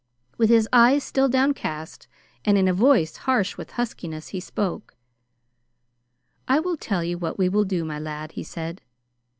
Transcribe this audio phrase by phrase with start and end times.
[0.35, 2.07] With his eyes still downcast,
[2.43, 4.95] and in a voice harsh with huskiness, he spoke.
[6.47, 8.81] "I will tell you what we will do, my lad," he said.